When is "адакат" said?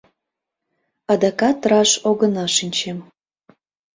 1.11-1.59